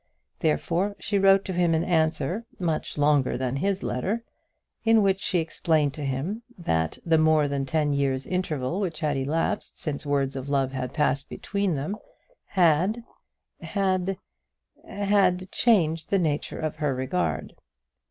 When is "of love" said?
10.35-10.71